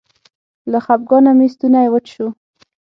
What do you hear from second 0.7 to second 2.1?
له خپګانه مې ستونی وچ